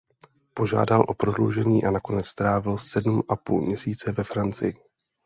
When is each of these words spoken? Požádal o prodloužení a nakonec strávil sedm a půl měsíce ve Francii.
Požádal 0.53 1.05
o 1.07 1.13
prodloužení 1.13 1.83
a 1.85 1.91
nakonec 1.91 2.25
strávil 2.25 2.77
sedm 2.77 3.21
a 3.29 3.35
půl 3.35 3.61
měsíce 3.61 4.11
ve 4.11 4.23
Francii. 4.23 4.73